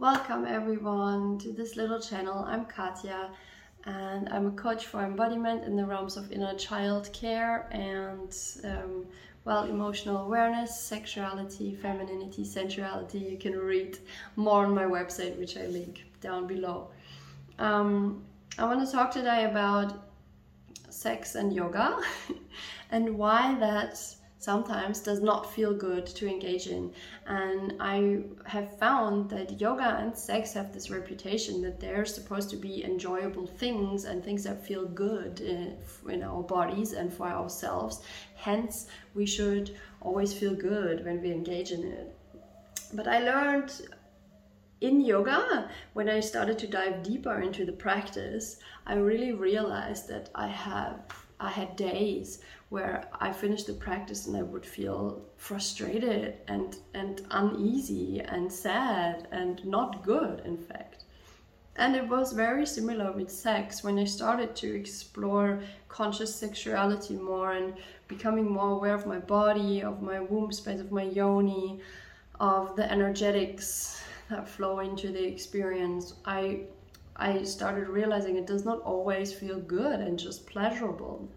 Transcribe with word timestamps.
Welcome 0.00 0.46
everyone 0.46 1.36
to 1.40 1.52
this 1.52 1.76
little 1.76 2.00
channel. 2.00 2.42
I'm 2.48 2.64
Katja 2.64 3.28
and 3.84 4.30
I'm 4.30 4.46
a 4.46 4.50
coach 4.52 4.86
for 4.86 5.04
embodiment 5.04 5.64
in 5.64 5.76
the 5.76 5.84
realms 5.84 6.16
of 6.16 6.32
inner 6.32 6.54
child 6.54 7.12
care 7.12 7.68
and 7.70 8.34
um, 8.64 9.04
well, 9.44 9.64
emotional 9.64 10.24
awareness, 10.24 10.74
sexuality, 10.80 11.74
femininity, 11.74 12.46
sensuality. 12.46 13.18
You 13.18 13.36
can 13.36 13.58
read 13.58 13.98
more 14.36 14.64
on 14.64 14.74
my 14.74 14.84
website, 14.84 15.38
which 15.38 15.58
I 15.58 15.66
link 15.66 16.02
down 16.22 16.46
below. 16.46 16.88
Um, 17.58 18.24
I 18.56 18.64
want 18.64 18.82
to 18.82 18.90
talk 18.90 19.10
today 19.10 19.44
about 19.44 20.08
sex 20.88 21.34
and 21.34 21.52
yoga 21.52 22.00
and 22.90 23.18
why 23.18 23.54
that's 23.60 24.16
sometimes 24.40 25.00
does 25.00 25.20
not 25.20 25.52
feel 25.52 25.74
good 25.74 26.06
to 26.06 26.26
engage 26.26 26.66
in. 26.66 26.90
And 27.26 27.74
I 27.78 28.22
have 28.46 28.78
found 28.78 29.28
that 29.30 29.60
yoga 29.60 29.98
and 30.00 30.16
sex 30.16 30.54
have 30.54 30.72
this 30.72 30.90
reputation 30.90 31.60
that 31.60 31.78
they're 31.78 32.06
supposed 32.06 32.48
to 32.50 32.56
be 32.56 32.82
enjoyable 32.82 33.46
things 33.46 34.04
and 34.06 34.24
things 34.24 34.42
that 34.44 34.66
feel 34.66 34.86
good 34.86 35.42
eh, 35.44 36.08
in, 36.08 36.10
in 36.14 36.22
our 36.22 36.42
bodies 36.42 36.94
and 36.94 37.12
for 37.12 37.28
ourselves. 37.28 38.02
Hence, 38.34 38.86
we 39.14 39.26
should 39.26 39.76
always 40.00 40.32
feel 40.32 40.54
good 40.54 41.04
when 41.04 41.20
we 41.20 41.30
engage 41.30 41.70
in 41.70 41.84
it. 41.84 42.16
But 42.94 43.06
I 43.06 43.18
learned 43.18 43.72
in 44.80 45.02
yoga, 45.02 45.70
when 45.92 46.08
I 46.08 46.20
started 46.20 46.58
to 46.60 46.66
dive 46.66 47.02
deeper 47.02 47.42
into 47.42 47.66
the 47.66 47.72
practice, 47.72 48.56
I 48.86 48.94
really 48.94 49.32
realized 49.32 50.08
that 50.08 50.30
I 50.34 50.48
have 50.48 51.00
I 51.38 51.48
had 51.48 51.74
days 51.76 52.40
where 52.70 53.08
I 53.20 53.32
finished 53.32 53.66
the 53.66 53.72
practice 53.74 54.26
and 54.26 54.36
I 54.36 54.42
would 54.42 54.64
feel 54.64 55.20
frustrated 55.36 56.38
and 56.48 56.76
and 56.94 57.20
uneasy 57.30 58.20
and 58.20 58.50
sad 58.50 59.28
and 59.32 59.64
not 59.64 60.02
good 60.02 60.40
in 60.44 60.56
fact. 60.56 61.04
And 61.76 61.96
it 61.96 62.08
was 62.08 62.32
very 62.32 62.66
similar 62.66 63.10
with 63.12 63.30
sex 63.30 63.82
when 63.82 63.98
I 63.98 64.04
started 64.04 64.54
to 64.56 64.74
explore 64.74 65.62
conscious 65.88 66.34
sexuality 66.34 67.16
more 67.16 67.52
and 67.52 67.74
becoming 68.06 68.48
more 68.50 68.72
aware 68.72 68.94
of 68.94 69.06
my 69.06 69.18
body, 69.18 69.82
of 69.82 70.02
my 70.02 70.20
womb 70.20 70.52
space, 70.52 70.80
of 70.80 70.92
my 70.92 71.04
yoni, 71.04 71.80
of 72.38 72.76
the 72.76 72.90
energetics 72.90 74.02
that 74.28 74.48
flow 74.48 74.78
into 74.80 75.08
the 75.08 75.24
experience. 75.24 76.14
I 76.24 76.66
I 77.16 77.42
started 77.42 77.88
realizing 77.88 78.36
it 78.36 78.46
does 78.46 78.64
not 78.64 78.80
always 78.82 79.32
feel 79.32 79.58
good 79.60 80.00
and 80.00 80.18
just 80.18 80.46
pleasurable, 80.46 81.28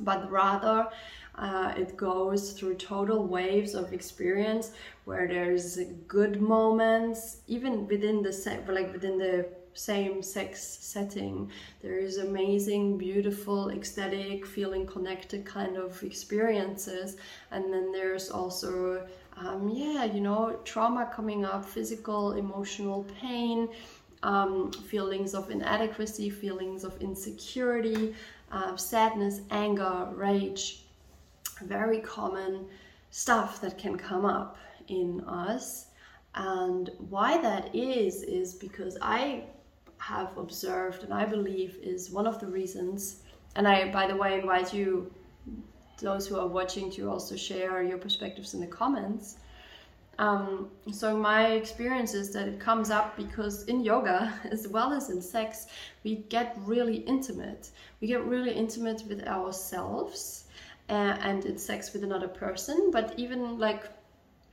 but 0.00 0.30
rather 0.30 0.88
uh, 1.36 1.72
it 1.76 1.96
goes 1.96 2.52
through 2.52 2.76
total 2.76 3.26
waves 3.26 3.74
of 3.74 3.92
experience 3.92 4.70
where 5.04 5.26
there's 5.26 5.78
good 6.06 6.40
moments, 6.40 7.38
even 7.48 7.86
within 7.88 8.22
the 8.22 8.32
set, 8.32 8.68
like 8.72 8.92
within 8.92 9.18
the 9.18 9.46
same 9.74 10.22
sex 10.22 10.62
setting. 10.62 11.50
There 11.82 11.98
is 11.98 12.18
amazing, 12.18 12.96
beautiful, 12.96 13.70
ecstatic, 13.70 14.46
feeling 14.46 14.86
connected 14.86 15.44
kind 15.44 15.76
of 15.76 16.00
experiences, 16.04 17.16
and 17.50 17.72
then 17.72 17.90
there's 17.90 18.30
also 18.30 19.04
um, 19.36 19.68
yeah, 19.68 20.04
you 20.04 20.20
know, 20.20 20.60
trauma 20.64 21.10
coming 21.12 21.44
up, 21.44 21.64
physical, 21.64 22.32
emotional 22.32 23.04
pain, 23.20 23.68
um, 24.22 24.70
feelings 24.72 25.34
of 25.34 25.50
inadequacy, 25.50 26.30
feelings 26.30 26.84
of 26.84 27.00
insecurity, 27.02 28.14
uh, 28.54 28.76
sadness, 28.76 29.40
anger, 29.50 30.08
rage, 30.14 30.84
very 31.62 32.00
common 32.00 32.66
stuff 33.10 33.60
that 33.60 33.76
can 33.76 33.96
come 33.96 34.24
up 34.24 34.56
in 34.88 35.20
us. 35.22 35.86
And 36.36 36.90
why 37.10 37.40
that 37.42 37.74
is, 37.74 38.22
is 38.22 38.54
because 38.54 38.96
I 39.02 39.44
have 39.98 40.36
observed 40.36 41.02
and 41.02 41.12
I 41.12 41.24
believe 41.24 41.78
is 41.82 42.10
one 42.10 42.26
of 42.26 42.38
the 42.38 42.46
reasons. 42.46 43.22
And 43.56 43.66
I, 43.66 43.90
by 43.90 44.06
the 44.06 44.16
way, 44.16 44.38
invite 44.38 44.72
you, 44.72 45.12
those 46.00 46.26
who 46.26 46.38
are 46.38 46.46
watching, 46.46 46.90
to 46.92 47.10
also 47.10 47.36
share 47.36 47.82
your 47.82 47.98
perspectives 47.98 48.54
in 48.54 48.60
the 48.60 48.66
comments. 48.66 49.36
Um, 50.18 50.70
so 50.92 51.16
my 51.16 51.52
experience 51.52 52.14
is 52.14 52.32
that 52.32 52.46
it 52.46 52.60
comes 52.60 52.90
up 52.90 53.16
because 53.16 53.64
in 53.64 53.80
yoga 53.80 54.32
as 54.50 54.68
well 54.68 54.92
as 54.92 55.10
in 55.10 55.20
sex 55.20 55.66
we 56.04 56.16
get 56.28 56.56
really 56.64 56.98
intimate. 56.98 57.70
We 58.00 58.08
get 58.08 58.24
really 58.24 58.52
intimate 58.52 59.02
with 59.08 59.26
ourselves 59.26 60.44
uh, 60.88 60.92
and 61.20 61.44
in 61.44 61.58
sex 61.58 61.92
with 61.92 62.04
another 62.04 62.28
person 62.28 62.90
but 62.92 63.14
even 63.18 63.58
like 63.58 63.84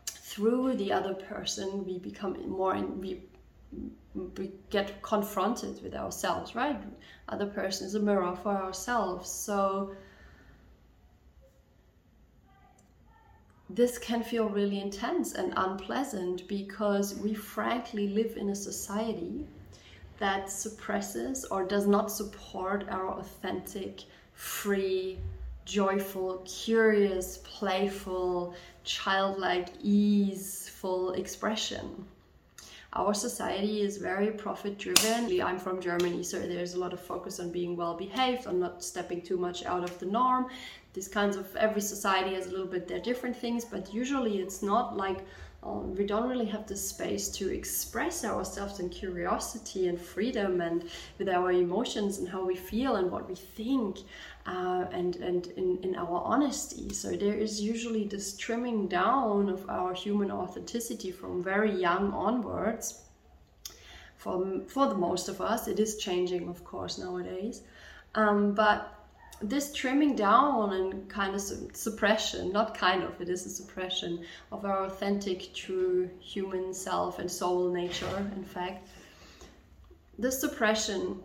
through 0.06 0.76
the 0.76 0.92
other 0.92 1.14
person 1.14 1.86
we 1.86 2.00
become 2.00 2.38
more 2.50 2.74
and 2.74 3.00
we 3.00 3.22
we 4.36 4.52
get 4.70 5.02
confronted 5.02 5.82
with 5.84 5.94
ourselves 5.94 6.56
right? 6.56 6.82
Other 7.30 7.46
person 7.46 7.88
is 7.88 7.96
a 7.96 8.00
mirror 8.00 8.36
for 8.36 8.52
ourselves. 8.52 9.30
So 9.30 9.96
this 13.76 13.98
can 13.98 14.24
feel 14.24 14.50
really 14.50 14.80
intense 14.80 15.34
and 15.34 15.54
unpleasant 15.56 16.48
because 16.48 17.16
we 17.16 17.34
frankly 17.34 18.10
live 18.10 18.38
in 18.38 18.50
a 18.50 18.56
society 18.56 19.48
that 20.20 20.50
suppresses 20.50 21.46
or 21.46 21.64
does 21.64 21.88
not 21.88 22.12
support 22.12 22.86
our 22.90 23.10
authentic, 23.10 24.02
free, 24.34 25.18
joyful, 25.66 26.44
curious, 26.46 27.40
playful, 27.44 28.54
childlike, 28.84 29.70
easeful 29.82 31.14
expression. 31.14 32.06
Our 32.94 33.14
society 33.14 33.82
is 33.82 33.98
very 33.98 34.32
profit 34.32 34.78
driven. 34.78 35.42
I'm 35.42 35.58
from 35.58 35.80
Germany, 35.80 36.24
so 36.24 36.40
there's 36.40 36.74
a 36.74 36.80
lot 36.80 36.92
of 36.92 37.00
focus 37.00 37.40
on 37.40 37.50
being 37.50 37.78
well 37.78 37.96
behaved, 37.96 38.48
on 38.48 38.60
not 38.60 38.84
stepping 38.84 39.22
too 39.22 39.38
much 39.38 39.64
out 39.64 39.86
of 39.86 39.98
the 40.00 40.08
norm 40.08 40.48
these 40.94 41.08
kinds 41.08 41.36
of 41.36 41.56
every 41.56 41.82
society 41.82 42.36
has 42.36 42.48
a 42.48 42.52
little 42.52 42.68
bit 42.68 42.88
their 42.88 43.00
different 43.00 43.36
things 43.36 43.66
but 43.66 43.94
usually 43.94 44.40
it's 44.40 44.62
not 44.62 44.98
like 44.98 45.26
um, 45.64 45.96
we 45.96 46.06
don't 46.06 46.28
really 46.28 46.46
have 46.46 46.66
the 46.66 46.76
space 46.76 47.30
to 47.30 47.54
express 47.54 48.26
ourselves 48.26 48.80
in 48.80 48.90
curiosity 48.90 49.88
and 49.88 50.02
freedom 50.02 50.60
and 50.60 50.90
with 51.20 51.30
our 51.30 51.52
emotions 51.52 52.18
and 52.18 52.28
how 52.28 52.44
we 52.44 52.56
feel 52.56 52.96
and 52.96 53.12
what 53.12 53.30
we 53.30 53.36
think 53.36 54.00
uh, 54.48 54.86
and 54.92 55.18
and 55.18 55.48
in, 55.58 55.78
in 55.84 55.96
our 55.96 56.24
honesty. 56.26 56.92
So 56.94 57.16
there 57.16 57.36
is 57.36 57.62
usually 57.62 58.06
this 58.06 58.36
trimming 58.36 58.88
down 58.88 59.50
of 59.50 59.70
our 59.70 59.94
human 59.94 60.32
authenticity 60.32 61.12
from 61.12 61.44
very 61.44 61.72
young 61.72 62.12
onwards. 62.12 63.04
For, 64.18 64.62
for 64.68 64.88
the 64.88 64.96
most 64.96 65.30
of 65.30 65.42
us 65.42 65.68
it 65.68 65.80
is 65.80 65.98
changing 65.98 66.50
of 66.50 66.64
course 66.64 66.98
nowadays. 66.98 67.62
Um, 68.16 68.54
but 68.54 69.01
this 69.42 69.74
trimming 69.74 70.16
down 70.16 70.74
and 70.74 71.10
kind 71.10 71.34
of 71.34 71.42
suppression, 71.42 72.52
not 72.52 72.78
kind 72.78 73.04
of, 73.04 73.20
it 73.20 73.30
is 73.30 73.46
a 73.46 73.50
suppression 73.50 74.24
of 74.52 74.66
our 74.66 74.86
authentic, 74.86 75.54
true 75.54 76.10
human 76.20 76.74
self 76.74 77.20
and 77.20 77.30
soul 77.30 77.72
nature, 77.72 78.32
in 78.36 78.44
fact. 78.44 78.88
This 80.20 80.40
suppression 80.40 81.22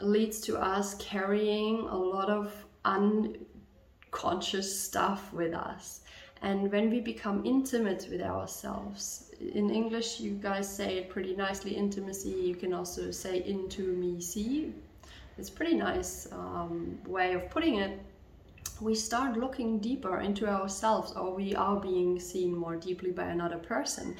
leads 0.00 0.40
to 0.42 0.56
us 0.58 0.94
carrying 0.94 1.80
a 1.80 1.96
lot 1.96 2.28
of 2.28 2.52
unconscious 2.84 4.80
stuff 4.82 5.32
with 5.32 5.54
us. 5.54 6.00
And 6.42 6.70
when 6.72 6.90
we 6.90 7.00
become 7.00 7.44
intimate 7.44 8.08
with 8.10 8.20
ourselves, 8.20 9.30
in 9.40 9.70
English, 9.70 10.18
you 10.18 10.32
guys 10.32 10.68
say 10.68 10.98
it 10.98 11.08
pretty 11.08 11.36
nicely 11.36 11.76
intimacy. 11.76 12.30
You 12.30 12.56
can 12.56 12.72
also 12.72 13.10
say 13.12 13.44
into 13.44 13.82
me, 13.82 14.20
see, 14.20 14.74
it's 15.38 15.50
pretty 15.50 15.74
nice 15.74 16.28
um, 16.32 16.98
way 17.06 17.34
of 17.34 17.50
putting 17.50 17.76
it. 17.76 18.00
We 18.80 18.94
start 18.94 19.36
looking 19.36 19.78
deeper 19.78 20.20
into 20.20 20.48
ourselves 20.48 21.12
or 21.12 21.34
we 21.34 21.54
are 21.54 21.78
being 21.78 22.18
seen 22.18 22.56
more 22.56 22.74
deeply 22.74 23.12
by 23.12 23.24
another 23.24 23.58
person. 23.58 24.16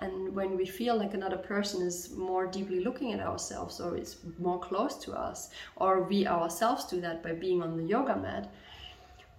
And 0.00 0.34
when 0.34 0.56
we 0.56 0.64
feel 0.64 0.96
like 0.96 1.12
another 1.12 1.36
person 1.36 1.86
is 1.86 2.16
more 2.16 2.46
deeply 2.46 2.80
looking 2.80 3.12
at 3.12 3.20
ourselves 3.20 3.80
or 3.80 3.96
is 3.96 4.16
more 4.38 4.58
close 4.58 4.96
to 5.04 5.12
us 5.12 5.50
or 5.76 6.04
we 6.04 6.26
ourselves 6.26 6.86
do 6.86 7.00
that 7.02 7.22
by 7.22 7.32
being 7.32 7.62
on 7.62 7.76
the 7.76 7.84
yoga 7.84 8.16
mat 8.16 8.50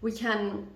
we 0.01 0.11
can 0.11 0.67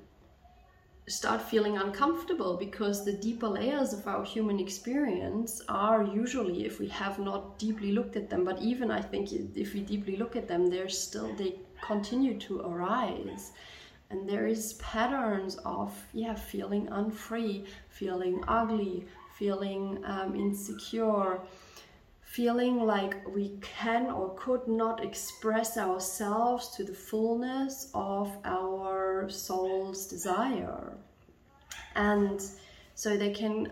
start 1.12 1.42
feeling 1.42 1.78
uncomfortable 1.78 2.58
because 2.58 3.04
the 3.04 3.14
deeper 3.14 3.48
layers 3.48 3.94
of 3.94 4.08
our 4.08 4.24
human 4.24 4.60
experience 4.60 5.62
are 5.68 6.04
usually 6.04 6.66
if 6.66 6.80
we 6.80 6.88
have 6.88 7.20
not 7.20 7.60
deeply 7.60 7.92
looked 7.92 8.16
at 8.16 8.30
them 8.30 8.44
but 8.44 8.62
even 8.62 8.90
i 8.90 9.02
think 9.02 9.32
if 9.34 9.74
we 9.74 9.82
deeply 9.82 10.16
look 10.16 10.36
at 10.36 10.48
them 10.48 10.70
they're 10.70 10.90
still 10.90 11.34
they 11.36 11.56
continue 11.82 12.38
to 12.40 12.62
arise. 12.62 13.52
And 14.10 14.28
there 14.28 14.46
is 14.46 14.74
patterns 14.74 15.56
of 15.66 15.94
yeah 16.14 16.36
feeling 16.36 16.88
unfree 16.92 17.66
feeling 17.90 18.44
ugly 18.48 19.08
feeling 19.38 20.04
um, 20.06 20.36
insecure 20.36 21.40
feeling 22.32 22.80
like 22.86 23.28
we 23.28 23.58
can 23.60 24.06
or 24.06 24.34
could 24.36 24.66
not 24.66 25.04
express 25.04 25.78
ourselves 25.78 26.70
to 26.70 26.82
the 26.82 26.94
fullness 26.94 27.92
of 27.94 28.32
our 28.46 29.30
soul's 29.30 30.08
desire. 30.08 30.94
And 31.96 32.42
so 32.96 33.18
they 33.18 33.32
can 33.32 33.72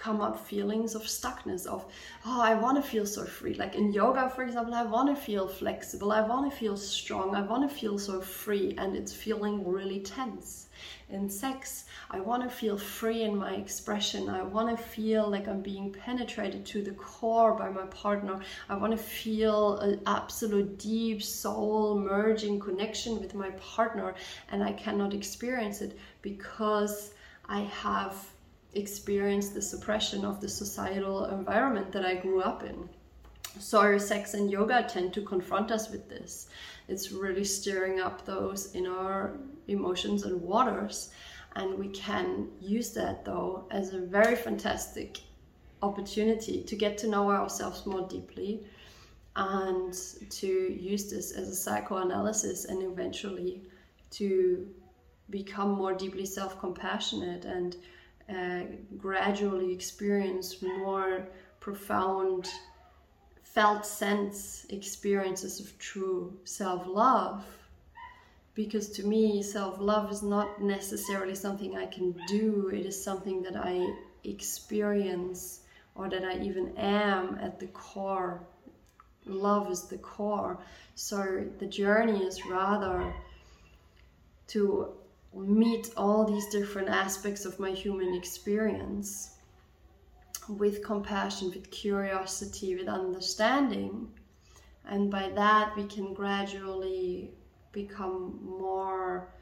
come 0.00 0.22
up 0.22 0.40
feelings 0.46 0.94
of 0.94 1.02
stuckness 1.02 1.66
of 1.66 1.84
oh 2.24 2.40
i 2.40 2.54
want 2.54 2.82
to 2.82 2.90
feel 2.90 3.04
so 3.04 3.22
free. 3.24 3.52
Like 3.54 3.74
in 3.74 3.92
yoga 3.92 4.30
for 4.30 4.42
example 4.42 4.74
i 4.74 4.82
want 4.82 5.14
to 5.14 5.22
feel 5.22 5.46
flexible 5.46 6.10
i 6.10 6.22
want 6.22 6.50
to 6.50 6.56
feel 6.56 6.76
strong 6.76 7.36
i 7.36 7.42
want 7.42 7.68
to 7.68 7.76
feel 7.76 7.98
so 7.98 8.20
free 8.20 8.74
and 8.78 8.96
it's 8.96 9.12
feeling 9.12 9.68
really 9.68 10.00
tense. 10.00 10.68
In 11.10 11.28
sex 11.28 11.84
i 12.10 12.18
want 12.18 12.42
to 12.42 12.48
feel 12.48 12.78
free 12.78 13.22
in 13.22 13.36
my 13.36 13.52
expression 13.56 14.30
i 14.30 14.42
want 14.42 14.74
to 14.74 14.82
feel 14.82 15.28
like 15.28 15.46
i'm 15.48 15.60
being 15.60 15.92
penetrated 15.92 16.64
to 16.66 16.82
the 16.82 16.92
core 16.92 17.52
by 17.54 17.68
my 17.68 17.84
partner 17.86 18.40
i 18.70 18.74
want 18.76 18.92
to 18.92 19.02
feel 19.20 19.76
an 19.80 20.00
absolute 20.06 20.78
deep 20.78 21.22
soul 21.22 21.98
merging 21.98 22.58
connection 22.58 23.20
with 23.20 23.34
my 23.34 23.50
partner 23.74 24.14
and 24.50 24.62
i 24.62 24.72
cannot 24.72 25.12
experience 25.12 25.82
it 25.82 25.98
because 26.22 27.12
i 27.46 27.60
have 27.60 28.14
experienced 28.74 29.54
the 29.54 29.62
suppression 29.62 30.24
of 30.24 30.40
the 30.40 30.48
societal 30.48 31.24
environment 31.26 31.92
that 31.92 32.04
I 32.04 32.14
grew 32.14 32.40
up 32.40 32.62
in. 32.62 32.88
So, 33.58 33.98
sex 33.98 34.34
and 34.34 34.50
yoga 34.50 34.86
tend 34.88 35.12
to 35.14 35.22
confront 35.22 35.72
us 35.72 35.90
with 35.90 36.08
this. 36.08 36.48
It's 36.88 37.10
really 37.10 37.44
stirring 37.44 38.00
up 38.00 38.24
those 38.24 38.74
inner 38.74 39.38
emotions 39.66 40.24
and 40.24 40.40
waters. 40.40 41.10
And 41.56 41.76
we 41.78 41.88
can 41.88 42.48
use 42.60 42.90
that, 42.90 43.24
though, 43.24 43.66
as 43.72 43.92
a 43.92 43.98
very 43.98 44.36
fantastic 44.36 45.18
opportunity 45.82 46.62
to 46.62 46.76
get 46.76 46.96
to 46.98 47.08
know 47.08 47.30
ourselves 47.30 47.86
more 47.86 48.06
deeply 48.06 48.64
and 49.34 49.94
to 50.28 50.46
use 50.46 51.10
this 51.10 51.32
as 51.32 51.48
a 51.48 51.54
psychoanalysis 51.54 52.66
and 52.66 52.82
eventually 52.82 53.62
to 54.10 54.68
become 55.30 55.70
more 55.70 55.94
deeply 55.94 56.26
self 56.26 56.58
compassionate 56.58 57.44
and 57.44 57.76
uh, 58.30 58.62
gradually 58.96 59.72
experience 59.72 60.62
more 60.62 61.26
profound 61.58 62.48
felt 63.42 63.84
sense 63.84 64.64
experiences 64.70 65.58
of 65.60 65.76
true 65.78 66.32
self 66.44 66.86
love. 66.86 67.44
Because 68.54 68.90
to 68.90 69.06
me, 69.06 69.42
self 69.42 69.80
love 69.80 70.10
is 70.10 70.22
not 70.22 70.62
necessarily 70.62 71.34
something 71.34 71.76
I 71.76 71.86
can 71.86 72.14
do, 72.28 72.70
it 72.72 72.86
is 72.86 73.02
something 73.02 73.42
that 73.42 73.56
I 73.56 73.86
experience 74.24 75.60
or 75.94 76.08
that 76.08 76.24
I 76.24 76.38
even 76.38 76.76
am 76.76 77.38
at 77.40 77.58
the 77.58 77.66
core. 77.68 78.40
Love 79.26 79.70
is 79.70 79.82
the 79.84 79.98
core. 79.98 80.58
So 80.94 81.44
the 81.58 81.66
journey 81.66 82.24
is 82.24 82.46
rather 82.46 83.12
to 84.48 84.92
meet 85.34 85.90
all 85.96 86.24
these 86.24 86.46
different 86.48 86.88
aspects 86.88 87.44
of 87.44 87.58
my 87.60 87.70
human 87.70 88.14
experience 88.14 89.36
with 90.48 90.82
compassion, 90.82 91.50
with 91.50 91.70
curiosity, 91.70 92.74
with 92.74 92.88
understanding. 92.88 94.08
And 94.86 95.10
by 95.10 95.30
that, 95.34 95.76
we 95.76 95.84
can 95.84 96.14
gradually 96.14 97.30
become 97.72 98.40
more, 98.42 99.32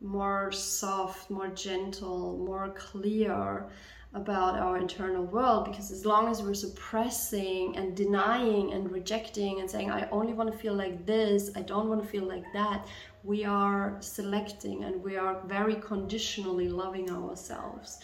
more 0.00 0.52
soft, 0.52 1.30
more 1.30 1.48
gentle, 1.48 2.36
more 2.44 2.74
clear 2.76 3.70
about 4.14 4.58
our 4.58 4.78
internal 4.78 5.24
world. 5.24 5.66
Because 5.66 5.90
as 5.90 6.04
long 6.04 6.28
as 6.28 6.42
we're 6.42 6.54
suppressing 6.54 7.76
and 7.76 7.96
denying 7.96 8.72
and 8.72 8.90
rejecting 8.90 9.60
and 9.60 9.70
saying, 9.70 9.90
I 9.90 10.08
only 10.10 10.32
want 10.32 10.50
to 10.52 10.58
feel 10.58 10.74
like 10.74 11.06
this, 11.06 11.50
I 11.56 11.62
don't 11.62 11.88
want 11.88 12.02
to 12.02 12.08
feel 12.08 12.24
like 12.24 12.44
that, 12.52 12.86
we 13.24 13.44
are 13.44 13.96
selecting 14.00 14.84
and 14.84 15.02
we 15.02 15.16
are 15.16 15.40
very 15.46 15.76
conditionally 15.76 16.68
loving 16.68 17.10
ourselves. 17.10 17.98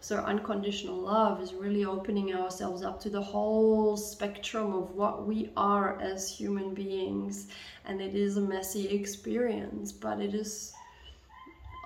So, 0.00 0.16
unconditional 0.16 0.96
love 0.96 1.40
is 1.40 1.54
really 1.54 1.86
opening 1.86 2.34
ourselves 2.34 2.82
up 2.82 3.00
to 3.00 3.10
the 3.10 3.22
whole 3.22 3.96
spectrum 3.96 4.74
of 4.74 4.90
what 4.90 5.26
we 5.26 5.50
are 5.56 5.98
as 5.98 6.28
human 6.28 6.74
beings. 6.74 7.48
And 7.86 8.02
it 8.02 8.14
is 8.14 8.36
a 8.36 8.40
messy 8.42 8.88
experience, 8.88 9.92
but 9.92 10.20
it 10.20 10.34
is 10.34 10.74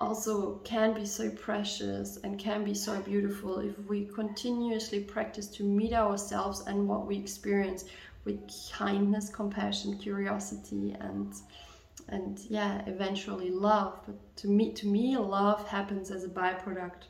also 0.01 0.57
can 0.65 0.95
be 0.95 1.05
so 1.05 1.31
precious 1.31 2.19
and 2.25 2.39
can 2.39 2.65
be 2.65 2.75
so 2.75 3.01
beautiful 3.01 3.59
if 3.59 3.79
we 3.89 4.07
continuously 4.07 5.01
practice 5.01 5.47
to 5.49 5.63
meet 5.63 5.93
ourselves 5.93 6.63
and 6.67 6.89
what 6.89 7.07
we 7.07 7.17
experience 7.17 7.85
with 8.25 8.41
kindness, 8.73 9.29
compassion, 9.29 9.97
curiosity, 9.99 10.97
and 11.01 11.35
and 12.09 12.41
yeah 12.49 12.83
eventually 12.87 13.51
love 13.51 14.01
but 14.07 14.17
to 14.37 14.49
me 14.49 14.73
to 14.73 14.87
me 14.87 15.17
love 15.17 15.67
happens 15.69 16.11
as 16.11 16.25
a 16.25 16.29
byproduct. 16.29 17.05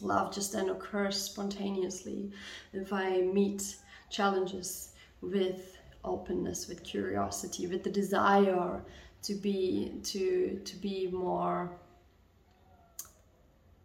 Love 0.00 0.32
just 0.32 0.52
then 0.52 0.68
occurs 0.68 1.20
spontaneously 1.20 2.30
if 2.72 2.92
i 2.92 3.20
meet 3.20 3.76
challenges 4.10 4.92
with 5.20 5.76
openness 6.04 6.68
with 6.68 6.84
curiosity 6.84 7.66
with 7.66 7.82
the 7.82 7.90
desire 7.90 8.80
to 9.22 9.34
be 9.34 9.92
to 10.04 10.60
to 10.64 10.76
be 10.76 11.08
more 11.08 11.72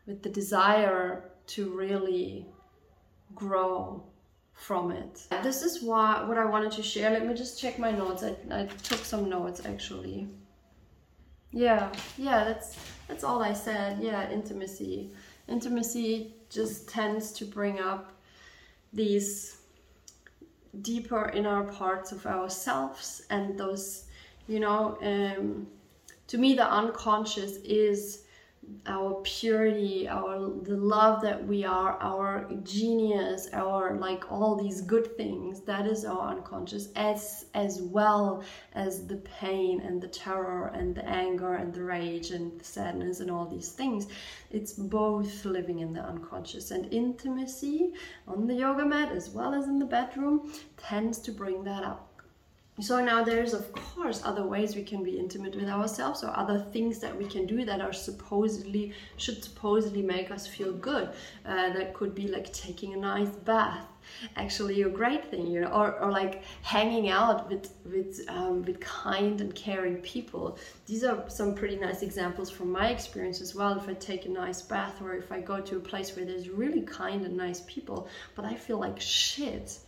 with 0.05 0.21
the 0.21 0.29
desire 0.29 1.31
to 1.47 1.69
really 1.75 2.45
grow 3.33 4.03
from 4.63 4.91
it. 4.91 5.27
This 5.43 5.61
is 5.61 5.83
what, 5.83 6.27
what 6.27 6.37
I 6.37 6.45
wanted 6.45 6.71
to 6.73 6.83
share. 6.83 7.09
Let 7.11 7.27
me 7.27 7.33
just 7.33 7.59
check 7.59 7.77
my 7.77 7.91
notes. 7.91 8.23
I, 8.23 8.35
I 8.49 8.65
took 8.83 9.03
some 9.03 9.29
notes 9.29 9.61
actually. 9.65 10.29
Yeah, 11.51 11.91
yeah, 12.17 12.45
that's 12.45 12.77
that's 13.07 13.23
all 13.23 13.43
I 13.43 13.53
said. 13.53 14.01
Yeah, 14.01 14.31
intimacy. 14.31 15.11
Intimacy 15.47 16.33
just 16.49 16.87
tends 16.87 17.31
to 17.33 17.45
bring 17.45 17.79
up 17.79 18.13
these 18.93 19.57
deeper 20.81 21.29
inner 21.29 21.63
parts 21.63 22.11
of 22.11 22.25
ourselves 22.25 23.23
and 23.29 23.59
those, 23.59 24.05
you 24.47 24.59
know, 24.59 24.97
um, 25.01 25.67
to 26.27 26.37
me 26.37 26.55
the 26.55 26.65
unconscious 26.65 27.57
is 27.57 28.23
our 28.85 29.21
purity 29.23 30.09
our 30.09 30.39
the 30.63 30.75
love 30.75 31.21
that 31.21 31.47
we 31.47 31.63
are 31.63 31.97
our 32.01 32.49
genius 32.63 33.47
our 33.53 33.95
like 33.95 34.29
all 34.29 34.61
these 34.61 34.81
good 34.81 35.15
things 35.15 35.61
that 35.61 35.87
is 35.87 36.03
our 36.03 36.31
unconscious 36.31 36.89
as 36.97 37.45
as 37.53 37.81
well 37.81 38.43
as 38.73 39.07
the 39.07 39.17
pain 39.17 39.79
and 39.81 40.01
the 40.01 40.07
terror 40.07 40.67
and 40.73 40.95
the 40.95 41.07
anger 41.07 41.55
and 41.55 41.73
the 41.73 41.83
rage 41.83 42.31
and 42.31 42.59
the 42.59 42.63
sadness 42.63 43.19
and 43.19 43.29
all 43.29 43.45
these 43.45 43.71
things. 43.71 44.07
It's 44.51 44.73
both 44.73 45.45
living 45.45 45.79
in 45.79 45.93
the 45.93 46.01
unconscious. 46.01 46.71
And 46.71 46.91
intimacy 46.93 47.93
on 48.27 48.47
the 48.47 48.55
yoga 48.55 48.85
mat 48.85 49.11
as 49.11 49.29
well 49.29 49.53
as 49.53 49.67
in 49.67 49.79
the 49.79 49.85
bedroom 49.85 50.51
tends 50.77 51.19
to 51.19 51.31
bring 51.31 51.63
that 51.63 51.83
up 51.83 52.12
so 52.81 53.03
now 53.03 53.23
there's 53.23 53.53
of 53.53 53.71
course 53.71 54.21
other 54.25 54.43
ways 54.47 54.75
we 54.75 54.83
can 54.83 55.03
be 55.03 55.19
intimate 55.19 55.55
with 55.55 55.69
ourselves 55.69 56.23
or 56.23 56.35
other 56.35 56.57
things 56.57 56.97
that 56.99 57.15
we 57.15 57.25
can 57.25 57.45
do 57.45 57.63
that 57.65 57.81
are 57.81 57.93
supposedly 57.93 58.93
should 59.17 59.43
supposedly 59.43 60.01
make 60.01 60.31
us 60.31 60.47
feel 60.47 60.73
good. 60.73 61.09
Uh, 61.45 61.71
that 61.73 61.93
could 61.93 62.15
be 62.15 62.27
like 62.27 62.51
taking 62.51 62.93
a 62.93 62.97
nice 62.97 63.29
bath. 63.29 63.85
Actually 64.35 64.81
a 64.81 64.89
great 64.89 65.29
thing 65.29 65.47
you 65.47 65.61
know 65.61 65.67
or, 65.67 65.97
or 65.99 66.11
like 66.11 66.43
hanging 66.63 67.09
out 67.09 67.47
with 67.47 67.71
with 67.85 68.19
um, 68.27 68.63
with 68.63 68.79
kind 68.79 69.39
and 69.39 69.53
caring 69.53 69.97
people. 69.97 70.57
These 70.87 71.03
are 71.03 71.29
some 71.29 71.53
pretty 71.53 71.75
nice 71.75 72.01
examples 72.01 72.49
from 72.49 72.71
my 72.71 72.89
experience 72.89 73.39
as 73.39 73.53
well. 73.53 73.77
If 73.77 73.87
i 73.87 73.93
take 73.93 74.25
a 74.25 74.29
nice 74.29 74.61
bath 74.63 74.99
or 75.01 75.13
if 75.13 75.31
i 75.31 75.39
go 75.39 75.61
to 75.61 75.77
a 75.77 75.79
place 75.79 76.15
where 76.15 76.25
there's 76.25 76.49
really 76.49 76.81
kind 76.81 77.23
and 77.25 77.37
nice 77.37 77.61
people 77.61 78.07
but 78.35 78.45
i 78.45 78.55
feel 78.55 78.79
like 78.79 78.99
shit 78.99 79.79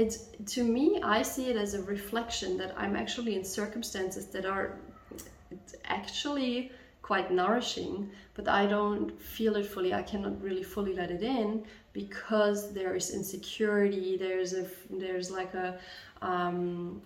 it's 0.00 0.16
to 0.46 0.64
me 0.64 1.00
i 1.02 1.20
see 1.22 1.50
it 1.50 1.56
as 1.56 1.74
a 1.74 1.82
reflection 1.82 2.56
that 2.56 2.72
i'm 2.76 2.96
actually 2.96 3.34
in 3.36 3.44
circumstances 3.44 4.26
that 4.26 4.46
are 4.46 4.78
actually 5.84 6.72
quite 7.02 7.30
nourishing 7.30 8.08
but 8.34 8.48
i 8.48 8.66
don't 8.66 9.20
feel 9.20 9.56
it 9.56 9.66
fully 9.66 9.92
i 9.92 10.02
cannot 10.02 10.40
really 10.40 10.62
fully 10.62 10.94
let 10.94 11.10
it 11.10 11.22
in 11.22 11.62
because 11.92 12.72
there 12.72 12.94
is 12.94 13.10
insecurity 13.10 14.16
there's 14.16 14.52
a 14.54 14.64
there's 14.90 15.30
like 15.30 15.52
a 15.54 15.78
um, 16.22 17.02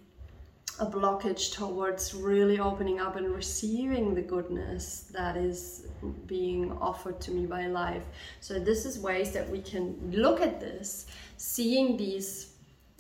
a 0.80 0.86
blockage 0.86 1.52
towards 1.52 2.14
really 2.14 2.58
opening 2.58 2.98
up 2.98 3.14
and 3.14 3.28
receiving 3.32 4.12
the 4.12 4.20
goodness 4.20 5.08
that 5.12 5.36
is 5.36 5.86
being 6.26 6.72
offered 6.80 7.20
to 7.20 7.30
me 7.30 7.46
by 7.46 7.68
life. 7.68 8.02
So, 8.40 8.58
this 8.58 8.84
is 8.84 8.98
ways 8.98 9.30
that 9.34 9.48
we 9.48 9.60
can 9.60 9.96
look 10.10 10.40
at 10.40 10.58
this, 10.58 11.06
seeing 11.36 11.96
these 11.96 12.53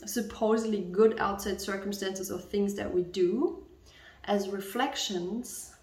supposedly 0.06 0.82
good 0.82 1.18
outside 1.18 1.60
circumstances 1.60 2.30
or 2.30 2.38
things 2.38 2.74
that 2.74 2.92
we 2.92 3.02
do 3.02 3.64
as 4.24 4.48
reflections 4.48 5.74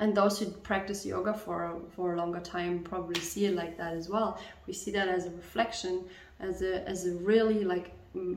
and 0.00 0.16
those 0.16 0.38
who 0.38 0.46
practice 0.46 1.06
yoga 1.06 1.32
for 1.32 1.80
for 1.94 2.14
a 2.14 2.16
longer 2.16 2.40
time 2.40 2.82
probably 2.82 3.20
see 3.20 3.46
it 3.46 3.54
like 3.54 3.76
that 3.78 3.94
as 3.94 4.08
well. 4.08 4.40
We 4.66 4.72
see 4.72 4.90
that 4.92 5.08
as 5.08 5.26
a 5.26 5.30
reflection 5.30 6.04
as 6.40 6.62
a 6.62 6.88
as 6.88 7.06
a 7.06 7.14
really 7.16 7.64
like 7.64 7.92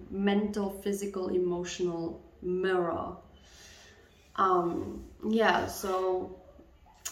mental 0.10 0.70
physical 0.70 1.30
emotional 1.30 2.22
mirror. 2.42 3.16
Um 4.36 5.06
yeah 5.28 5.66
so 5.66 6.36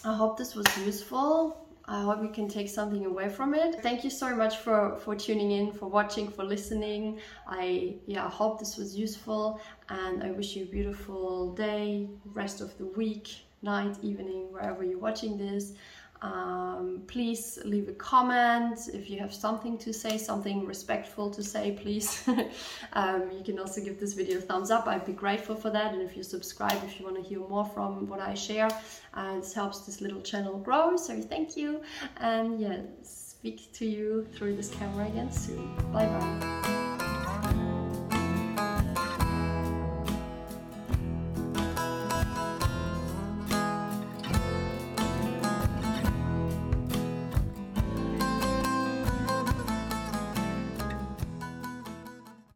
i 0.05 0.13
hope 0.13 0.37
this 0.37 0.53
was 0.55 0.65
useful 0.85 1.62
I 1.93 2.01
hope 2.01 2.23
you 2.23 2.29
can 2.29 2.47
take 2.47 2.69
something 2.69 3.05
away 3.05 3.29
from 3.29 3.53
it. 3.53 3.83
Thank 3.83 4.03
you 4.03 4.09
so 4.09 4.35
much 4.35 4.57
for, 4.57 4.97
for 5.03 5.15
tuning 5.15 5.51
in, 5.51 5.71
for 5.71 5.87
watching, 5.87 6.27
for 6.27 6.43
listening. 6.43 7.19
I 7.47 7.97
yeah, 8.07 8.25
I 8.25 8.29
hope 8.29 8.57
this 8.57 8.77
was 8.77 8.97
useful 8.97 9.61
and 9.89 10.23
I 10.23 10.31
wish 10.31 10.55
you 10.55 10.63
a 10.63 10.65
beautiful 10.65 11.53
day, 11.53 12.09
rest 12.33 12.61
of 12.61 12.75
the 12.79 12.85
week, 12.85 13.27
night, 13.61 13.95
evening, 14.01 14.51
wherever 14.51 14.83
you're 14.83 14.97
watching 14.97 15.37
this. 15.37 15.73
Um, 16.23 17.03
please 17.07 17.59
leave 17.65 17.89
a 17.89 17.93
comment 17.93 18.79
if 18.93 19.09
you 19.09 19.19
have 19.19 19.33
something 19.33 19.77
to 19.79 19.93
say, 19.93 20.17
something 20.17 20.65
respectful 20.65 21.29
to 21.31 21.43
say, 21.43 21.73
please. 21.73 22.27
um, 22.93 23.29
you 23.31 23.43
can 23.43 23.59
also 23.59 23.83
give 23.83 23.99
this 23.99 24.13
video 24.13 24.37
a 24.37 24.41
thumbs 24.41 24.71
up. 24.71 24.87
I'd 24.87 25.05
be 25.05 25.11
grateful 25.11 25.55
for 25.55 25.69
that. 25.69 25.93
And 25.93 26.01
if 26.01 26.15
you 26.15 26.23
subscribe, 26.23 26.81
if 26.85 26.97
you 26.97 27.05
want 27.05 27.17
to 27.17 27.21
hear 27.21 27.39
more 27.39 27.65
from 27.65 28.07
what 28.07 28.21
I 28.21 28.33
share, 28.35 28.69
uh, 29.13 29.35
this 29.35 29.53
helps 29.53 29.79
this 29.79 29.99
little 29.99 30.21
channel 30.21 30.57
grow. 30.57 30.95
So 30.95 31.21
thank 31.21 31.57
you. 31.57 31.81
And 32.17 32.59
yeah, 32.59 32.77
speak 33.01 33.73
to 33.73 33.85
you 33.85 34.25
through 34.33 34.55
this 34.55 34.69
camera 34.71 35.07
again 35.07 35.29
soon. 35.29 35.75
Bye 35.91 36.05
bye. 36.05 36.62